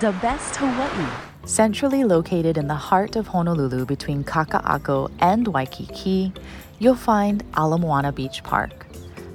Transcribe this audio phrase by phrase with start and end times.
[0.00, 1.10] The best Hawaii.
[1.44, 6.32] Centrally located in the heart of Honolulu between Kaka'ako and Waikiki,
[6.78, 8.86] you'll find Ala Moana Beach Park.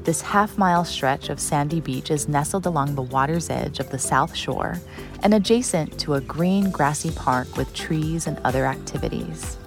[0.05, 3.99] This half mile stretch of sandy beach is nestled along the water's edge of the
[3.99, 4.81] South Shore
[5.21, 9.59] and adjacent to a green, grassy park with trees and other activities.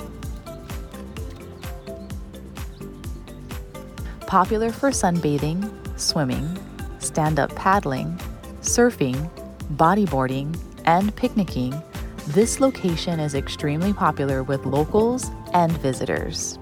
[4.27, 6.59] Popular for sunbathing, swimming,
[6.99, 8.19] stand up paddling,
[8.63, 9.31] surfing,
[9.77, 10.59] bodyboarding,
[10.89, 11.83] and picnicking,
[12.29, 16.59] this location is extremely popular with locals and visitors.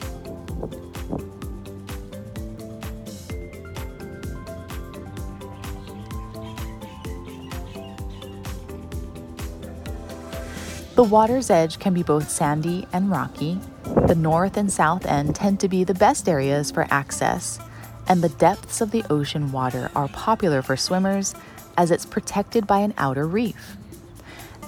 [10.96, 13.60] The water's edge can be both sandy and rocky.
[14.08, 17.60] The north and south end tend to be the best areas for access,
[18.08, 21.36] and the depths of the ocean water are popular for swimmers
[21.76, 23.76] as it's protected by an outer reef.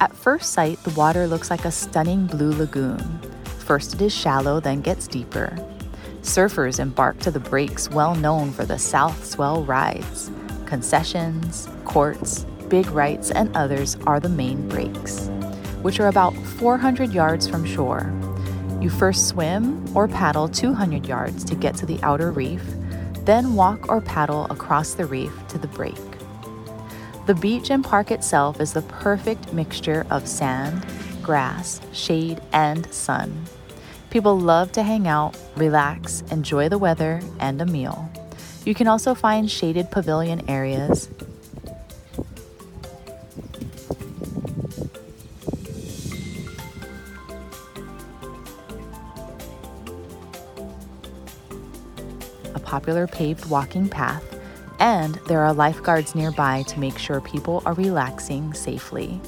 [0.01, 3.20] At first sight, the water looks like a stunning blue lagoon.
[3.59, 5.56] First, it is shallow, then gets deeper.
[6.23, 10.31] Surfers embark to the breaks well known for the South Swell rides.
[10.67, 15.31] Concessions, courts, big rights, and others are the main breaks
[15.83, 18.12] which are about 400 yards from shore.
[18.80, 22.62] You first swim or paddle 200 yards to get to the outer reef,
[23.25, 25.97] then walk or paddle across the reef to the break.
[27.29, 30.87] The beach and park itself is the perfect mixture of sand,
[31.23, 33.45] grass, shade, and sun.
[34.09, 38.11] People love to hang out, relax, enjoy the weather, and a meal.
[38.65, 41.11] You can also find shaded pavilion areas,
[52.55, 54.25] a popular paved walking path,
[54.79, 59.20] and there are lifeguards nearby to make sure people are relaxing safely.